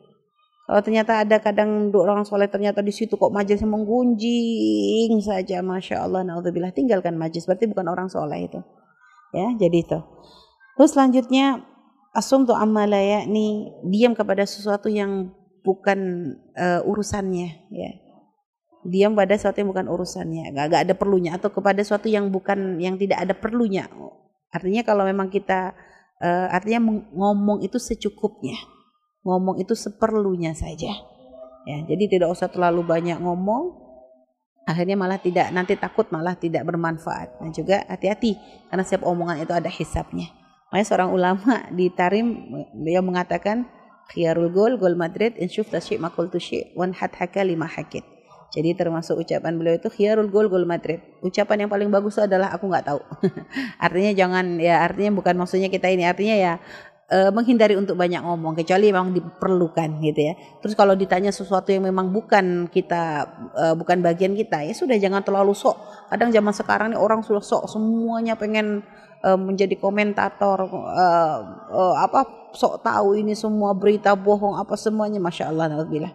kalau 0.65 0.81
ternyata 0.81 1.22
ada 1.22 1.38
kadang 1.38 1.93
orang 1.93 2.25
soleh 2.25 2.50
ternyata 2.50 2.81
di 2.81 2.89
situ 2.89 3.22
kok 3.22 3.29
majelisnya 3.29 3.69
menggunjing 3.69 5.13
saja, 5.22 5.62
masya 5.62 6.01
Allah, 6.01 6.25
naudzubillah 6.25 6.74
tinggalkan 6.74 7.13
majelis, 7.13 7.45
berarti 7.45 7.69
bukan 7.69 7.86
orang 7.86 8.10
soleh 8.10 8.50
itu. 8.50 8.57
Ya, 9.29 9.53
jadi 9.62 9.86
itu. 9.86 10.00
Terus 10.74 10.98
selanjutnya 10.98 11.62
asum 12.17 12.50
tuh 12.50 12.57
amalaya 12.57 13.29
nih 13.29 13.77
diam 13.86 14.17
kepada 14.17 14.41
sesuatu 14.41 14.89
yang 14.89 15.29
bukan 15.62 16.34
uh, 16.57 16.81
urusannya, 16.81 17.69
ya. 17.69 17.91
Diam 18.89 19.13
pada 19.13 19.38
sesuatu 19.38 19.62
yang 19.62 19.69
bukan 19.69 19.86
urusannya, 19.86 20.50
gak, 20.50 20.65
gak 20.74 20.81
ada 20.89 20.93
perlunya 20.98 21.38
atau 21.38 21.53
kepada 21.53 21.77
sesuatu 21.86 22.10
yang 22.10 22.34
bukan 22.34 22.81
yang 22.81 22.98
tidak 22.98 23.22
ada 23.22 23.38
perlunya. 23.38 23.86
Artinya 24.50 24.81
kalau 24.81 25.05
memang 25.05 25.29
kita 25.29 25.77
uh, 26.25 26.48
artinya 26.50 26.89
ngomong 27.13 27.62
itu 27.62 27.77
secukupnya 27.77 28.57
ngomong 29.25 29.60
itu 29.60 29.74
seperlunya 29.74 30.53
saja. 30.53 30.94
Ya, 31.65 31.77
jadi 31.82 32.05
tidak 32.05 32.29
usah 32.29 32.48
terlalu 32.48 32.86
banyak 32.86 33.17
ngomong. 33.17 33.84
Akhirnya 34.70 34.98
malah 34.98 35.17
tidak 35.17 35.50
nanti 35.50 35.74
takut 35.77 36.10
malah 36.13 36.38
tidak 36.38 36.62
bermanfaat. 36.65 37.41
Dan 37.41 37.50
juga 37.51 37.82
hati-hati 37.89 38.38
karena 38.70 38.86
setiap 38.86 39.10
omongan 39.10 39.41
itu 39.41 39.53
ada 39.53 39.70
hisapnya. 39.70 40.29
Makanya 40.70 40.86
seorang 40.86 41.10
ulama 41.13 41.65
di 41.74 41.89
Tarim 41.89 42.50
dia 42.86 43.01
mengatakan 43.01 43.65
khiyarul 44.13 44.53
gol 44.53 44.77
gol 44.77 44.98
Madrid 44.98 45.34
in 45.41 45.50
syufta 45.50 45.82
syik 45.82 46.01
makul 46.01 46.29
syik 46.38 46.74
wan 46.77 46.94
hat 46.94 47.17
haka 47.17 47.41
lima 47.41 47.65
hakit. 47.65 48.05
Jadi 48.53 48.77
termasuk 48.77 49.20
ucapan 49.20 49.58
beliau 49.58 49.75
itu 49.77 49.89
khiyarul 49.89 50.29
gol 50.29 50.50
gol 50.50 50.70
Madrid. 50.70 51.01
Ucapan 51.25 51.65
yang 51.65 51.70
paling 51.70 51.89
bagus 51.89 52.22
adalah 52.22 52.53
aku 52.53 52.70
nggak 52.70 52.86
tahu. 52.88 53.01
artinya 53.86 54.12
jangan 54.13 54.62
ya 54.62 54.86
artinya 54.86 55.12
bukan 55.17 55.36
maksudnya 55.38 55.70
kita 55.70 55.89
ini 55.89 56.05
artinya 56.05 56.36
ya 56.38 56.53
uh, 57.12 57.31
menghindari 57.33 57.77
untuk 57.77 57.97
banyak 57.97 58.21
ngomong 58.21 58.57
kecuali 58.57 58.89
memang 58.89 59.13
diperlukan 59.13 59.89
gitu 60.01 60.21
ya. 60.21 60.33
Terus 60.62 60.74
kalau 60.74 60.97
ditanya 60.97 61.29
sesuatu 61.29 61.69
yang 61.69 61.85
memang 61.85 62.09
bukan 62.09 62.69
kita 62.69 63.27
uh, 63.53 63.75
bukan 63.77 64.01
bagian 64.01 64.33
kita 64.33 64.65
ya 64.65 64.74
sudah 64.74 64.97
jangan 64.97 65.21
terlalu 65.21 65.53
sok. 65.53 65.77
Kadang 66.09 66.29
zaman 66.33 66.53
sekarang 66.53 66.88
nih 66.93 67.00
orang 67.00 67.21
sudah 67.21 67.43
sok 67.43 67.69
semuanya 67.69 68.38
pengen 68.38 68.81
uh, 69.25 69.39
menjadi 69.39 69.74
komentator 69.82 70.70
uh, 70.70 71.38
uh, 71.74 71.96
apa 71.98 72.53
sok 72.53 72.86
tahu 72.86 73.17
ini 73.20 73.34
semua 73.34 73.74
berita 73.74 74.13
bohong 74.13 74.55
apa 74.62 74.77
semuanya 74.77 75.17
masya 75.17 75.50
Allah 75.50 75.74
alhamdulillah. 75.74 76.13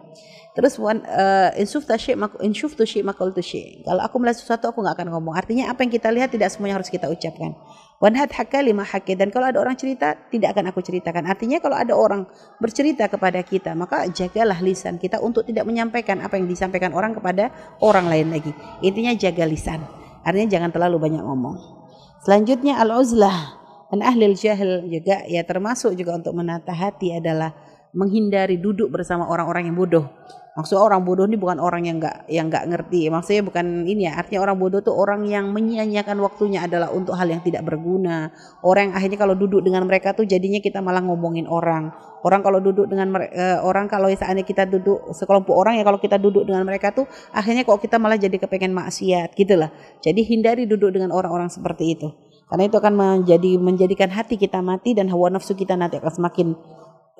Terus 0.51 0.75
wan 0.83 0.99
uh, 1.07 1.55
insuf 1.55 1.87
tasyik 1.87 2.19
insuf 2.43 2.75
tusyik 2.75 3.07
makul 3.07 3.31
tusyik. 3.31 3.87
Kalau 3.87 4.03
aku 4.03 4.19
melihat 4.19 4.43
sesuatu 4.43 4.67
aku 4.67 4.83
nggak 4.83 4.99
akan 4.99 5.07
ngomong. 5.15 5.31
Artinya 5.31 5.71
apa 5.71 5.87
yang 5.87 5.91
kita 5.95 6.11
lihat 6.11 6.27
tidak 6.35 6.51
semuanya 6.51 6.83
harus 6.83 6.91
kita 6.91 7.07
ucapkan. 7.07 7.55
Wanhat 8.03 8.35
hakka 8.35 8.59
lima 8.59 8.83
hakki 8.83 9.15
dan 9.15 9.31
kalau 9.31 9.47
ada 9.47 9.63
orang 9.63 9.79
cerita 9.79 10.11
tidak 10.27 10.51
akan 10.57 10.75
aku 10.75 10.83
ceritakan. 10.83 11.23
Artinya 11.23 11.63
kalau 11.63 11.79
ada 11.79 11.95
orang 11.95 12.27
bercerita 12.59 13.07
kepada 13.07 13.39
kita 13.47 13.71
maka 13.79 14.11
jagalah 14.11 14.59
lisan 14.59 14.99
kita 14.99 15.23
untuk 15.23 15.47
tidak 15.47 15.63
menyampaikan 15.63 16.19
apa 16.19 16.35
yang 16.35 16.51
disampaikan 16.51 16.91
orang 16.91 17.15
kepada 17.15 17.47
orang 17.79 18.11
lain 18.11 18.27
lagi. 18.35 18.51
Intinya 18.83 19.15
jaga 19.15 19.47
lisan. 19.47 19.79
Artinya 20.27 20.51
jangan 20.51 20.69
terlalu 20.75 20.99
banyak 20.99 21.23
ngomong. 21.23 21.80
Selanjutnya 22.21 22.77
al-uzlah. 22.77 23.57
Dan 23.91 23.99
ahli 24.07 24.31
jahil 24.31 24.87
juga 24.87 25.27
ya 25.27 25.43
termasuk 25.43 25.99
juga 25.99 26.15
untuk 26.15 26.31
menata 26.31 26.71
hati 26.71 27.11
adalah 27.11 27.51
menghindari 27.91 28.59
duduk 28.59 28.91
bersama 28.91 29.27
orang-orang 29.27 29.67
yang 29.71 29.75
bodoh. 29.75 30.07
Maksudnya 30.51 30.83
orang 30.83 31.07
bodoh 31.07 31.23
ini 31.23 31.39
bukan 31.39 31.63
orang 31.63 31.87
yang 31.87 31.95
nggak 31.95 32.27
yang 32.27 32.51
nggak 32.51 32.67
ngerti. 32.67 33.07
Maksudnya 33.07 33.39
bukan 33.39 33.87
ini 33.87 34.11
ya. 34.11 34.19
Artinya 34.19 34.43
orang 34.43 34.59
bodoh 34.59 34.83
tuh 34.83 34.91
orang 34.91 35.23
yang 35.23 35.47
menyia-nyiakan 35.55 36.19
waktunya 36.19 36.67
adalah 36.67 36.91
untuk 36.91 37.15
hal 37.15 37.31
yang 37.31 37.39
tidak 37.39 37.63
berguna. 37.63 38.35
Orang 38.59 38.91
yang 38.91 38.95
akhirnya 38.99 39.15
kalau 39.15 39.35
duduk 39.39 39.63
dengan 39.63 39.87
mereka 39.87 40.11
tuh 40.11 40.27
jadinya 40.27 40.59
kita 40.59 40.83
malah 40.83 40.99
ngomongin 40.99 41.47
orang. 41.47 41.95
Orang 42.19 42.43
kalau 42.43 42.59
duduk 42.59 42.91
dengan 42.91 43.15
uh, 43.15 43.63
orang 43.63 43.87
kalau 43.87 44.11
saatnya 44.11 44.43
kita 44.43 44.67
duduk 44.67 45.15
sekelompok 45.15 45.55
orang 45.55 45.79
ya 45.79 45.87
kalau 45.87 46.03
kita 46.03 46.19
duduk 46.19 46.43
dengan 46.43 46.67
mereka 46.67 46.91
tuh 46.91 47.07
akhirnya 47.31 47.63
kok 47.63 47.79
kita 47.79 47.95
malah 47.95 48.19
jadi 48.19 48.35
kepengen 48.35 48.75
maksiat 48.75 49.31
gitu 49.39 49.55
lah. 49.55 49.71
Jadi 50.03 50.19
hindari 50.27 50.67
duduk 50.67 50.91
dengan 50.91 51.15
orang-orang 51.15 51.47
seperti 51.47 51.95
itu. 51.95 52.11
Karena 52.51 52.67
itu 52.67 52.75
akan 52.75 52.93
menjadi 52.99 53.55
menjadikan 53.55 54.11
hati 54.11 54.35
kita 54.35 54.59
mati 54.59 54.91
dan 54.91 55.07
hawa 55.07 55.31
nafsu 55.31 55.55
kita 55.55 55.79
nanti 55.79 55.95
akan 56.03 56.11
semakin 56.11 56.47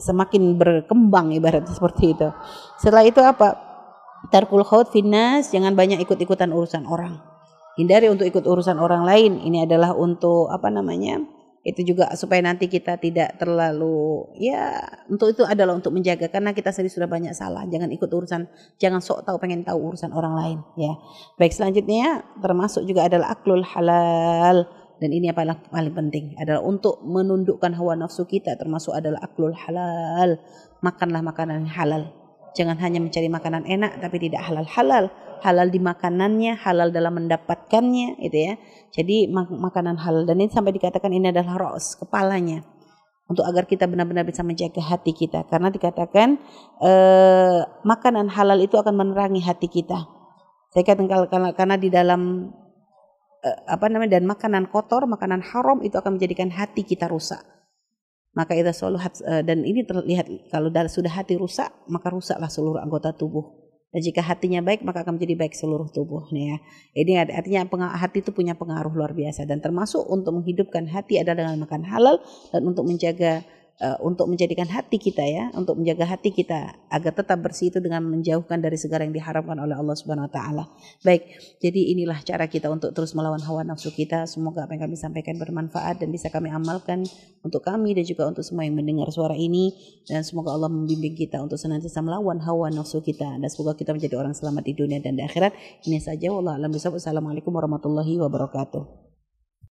semakin 0.01 0.57
berkembang 0.57 1.31
ibaratnya 1.31 1.69
seperti 1.69 2.17
itu. 2.17 2.27
Setelah 2.81 3.05
itu 3.05 3.21
apa? 3.21 3.55
Tarkul 4.33 4.65
khaut 4.65 4.89
finnas, 4.89 5.49
jangan 5.49 5.73
banyak 5.73 6.01
ikut-ikutan 6.01 6.49
urusan 6.49 6.85
orang. 6.89 7.21
Hindari 7.79 8.11
untuk 8.11 8.27
ikut 8.27 8.43
urusan 8.45 8.77
orang 8.77 9.07
lain. 9.07 9.41
Ini 9.41 9.65
adalah 9.65 9.95
untuk 9.95 10.51
apa 10.51 10.69
namanya? 10.69 11.21
Itu 11.61 11.85
juga 11.85 12.09
supaya 12.17 12.41
nanti 12.41 12.65
kita 12.65 12.97
tidak 12.97 13.37
terlalu 13.37 14.25
ya 14.41 14.81
untuk 15.13 15.29
itu 15.29 15.45
adalah 15.45 15.77
untuk 15.77 15.93
menjaga 15.93 16.25
karena 16.25 16.57
kita 16.57 16.73
sendiri 16.73 16.89
sudah 16.89 17.05
banyak 17.05 17.37
salah. 17.37 17.69
Jangan 17.69 17.93
ikut 17.93 18.09
urusan, 18.09 18.49
jangan 18.81 18.97
sok 18.97 19.29
tahu 19.29 19.37
pengen 19.37 19.61
tahu 19.61 19.93
urusan 19.93 20.09
orang 20.09 20.33
lain 20.41 20.57
ya. 20.73 20.97
Baik 21.37 21.53
selanjutnya 21.53 22.25
termasuk 22.41 22.81
juga 22.89 23.05
adalah 23.05 23.37
aklul 23.37 23.61
halal 23.61 24.65
dan 25.01 25.09
ini 25.17 25.33
apa 25.33 25.41
paling 25.73 25.97
penting 25.97 26.37
adalah 26.37 26.61
untuk 26.61 27.01
menundukkan 27.01 27.73
hawa 27.73 27.97
nafsu 27.97 28.29
kita 28.29 28.53
termasuk 28.53 28.93
adalah 28.93 29.17
aklul 29.25 29.49
halal. 29.49 30.37
Makanlah 30.85 31.25
makanan 31.25 31.65
halal. 31.65 32.13
Jangan 32.53 32.77
hanya 32.85 33.01
mencari 33.01 33.25
makanan 33.25 33.65
enak 33.65 33.97
tapi 33.97 34.29
tidak 34.29 34.45
halal 34.45 34.61
halal. 34.69 35.09
Di 35.73 35.81
makanannya 35.81 36.53
halal 36.53 36.93
dalam 36.93 37.17
mendapatkannya 37.17 38.21
itu 38.21 38.37
ya. 38.45 38.53
Jadi 38.93 39.25
mak 39.25 39.49
makanan 39.49 39.97
halal. 39.97 40.29
Dan 40.29 40.37
ini 40.37 40.53
sampai 40.53 40.69
dikatakan 40.69 41.09
ini 41.09 41.33
adalah 41.33 41.57
ros 41.57 41.97
kepalanya. 41.97 42.61
Untuk 43.25 43.41
agar 43.41 43.65
kita 43.65 43.89
benar-benar 43.89 44.21
bisa 44.21 44.45
menjaga 44.45 44.85
hati 44.85 45.17
kita. 45.17 45.49
Karena 45.49 45.73
dikatakan 45.73 46.37
eh, 46.77 47.59
makanan 47.81 48.29
halal 48.29 48.61
itu 48.61 48.77
akan 48.77 48.93
menerangi 48.93 49.41
hati 49.41 49.65
kita. 49.65 50.05
Saya 50.69 50.85
katakan 50.85 51.51
karena, 51.57 51.75
di 51.75 51.89
dalam 51.89 52.53
apa 53.43 53.89
namanya 53.89 54.21
dan 54.21 54.29
makanan 54.29 54.69
kotor, 54.69 55.09
makanan 55.09 55.41
haram 55.41 55.81
itu 55.81 55.97
akan 55.97 56.21
menjadikan 56.21 56.53
hati 56.53 56.85
kita 56.85 57.09
rusak. 57.09 57.41
Maka 58.31 58.55
itu 58.55 58.71
selalu 58.71 59.01
uh, 59.01 59.43
dan 59.43 59.67
ini 59.67 59.83
terlihat 59.83 60.29
kalau 60.53 60.71
sudah 60.87 61.11
hati 61.11 61.35
rusak, 61.35 61.67
maka 61.91 62.07
rusaklah 62.13 62.47
seluruh 62.47 62.79
anggota 62.79 63.11
tubuh. 63.11 63.61
Dan 63.91 64.07
jika 64.07 64.23
hatinya 64.23 64.63
baik, 64.63 64.87
maka 64.87 65.03
akan 65.03 65.19
menjadi 65.19 65.35
baik 65.35 65.51
seluruh 65.51 65.91
tubuh. 65.91 66.31
Nih 66.31 66.55
ya. 66.55 66.57
Ini 66.95 67.11
artinya 67.27 67.67
hati 67.91 68.23
itu 68.23 68.31
punya 68.31 68.55
pengaruh 68.55 68.95
luar 68.95 69.11
biasa 69.11 69.43
dan 69.43 69.59
termasuk 69.59 70.07
untuk 70.07 70.39
menghidupkan 70.39 70.87
hati 70.87 71.19
adalah 71.19 71.43
dengan 71.43 71.59
makan 71.67 71.83
halal 71.83 72.23
dan 72.55 72.61
untuk 72.63 72.87
menjaga 72.87 73.43
uh, 73.81 73.97
untuk 74.05 74.29
menjadikan 74.29 74.69
hati 74.69 75.01
kita 75.01 75.25
ya, 75.25 75.49
untuk 75.57 75.81
menjaga 75.81 76.05
hati 76.05 76.29
kita 76.29 76.77
agar 76.87 77.11
tetap 77.17 77.41
bersih 77.41 77.73
itu 77.73 77.81
dengan 77.81 78.05
menjauhkan 78.05 78.61
dari 78.61 78.77
segala 78.77 79.03
yang 79.03 79.11
diharapkan 79.11 79.57
oleh 79.57 79.73
Allah 79.73 79.97
Subhanahu 79.97 80.29
wa 80.29 80.33
taala. 80.33 80.63
Baik, 81.01 81.25
jadi 81.57 81.97
inilah 81.97 82.21
cara 82.21 82.45
kita 82.45 82.69
untuk 82.69 82.93
terus 82.93 83.17
melawan 83.17 83.41
hawa 83.41 83.65
nafsu 83.65 83.89
kita. 83.89 84.29
Semoga 84.29 84.69
apa 84.69 84.77
yang 84.77 84.85
kami 84.85 84.95
sampaikan 84.95 85.41
bermanfaat 85.41 85.99
dan 85.99 86.13
bisa 86.13 86.29
kami 86.29 86.53
amalkan 86.53 87.03
untuk 87.41 87.65
kami 87.65 87.97
dan 87.97 88.05
juga 88.05 88.29
untuk 88.29 88.45
semua 88.45 88.63
yang 88.63 88.77
mendengar 88.77 89.09
suara 89.09 89.33
ini 89.33 89.73
dan 90.05 90.21
semoga 90.21 90.53
Allah 90.53 90.69
membimbing 90.69 91.17
kita 91.17 91.41
untuk 91.41 91.57
senantiasa 91.57 92.05
melawan 92.05 92.37
hawa 92.45 92.69
nafsu 92.69 93.01
kita 93.01 93.41
dan 93.41 93.49
semoga 93.49 93.73
kita 93.73 93.97
menjadi 93.97 94.15
orang 94.21 94.37
selamat 94.37 94.63
di 94.63 94.73
dunia 94.77 95.01
dan 95.01 95.17
di 95.17 95.25
akhirat. 95.25 95.57
Ini 95.89 95.97
saja 95.97 96.29
wallahu 96.29 96.55
a'lam 96.61 96.71
Wassalamualaikum 96.71 97.51
warahmatullahi 97.55 98.19
wabarakatuh. 98.21 99.10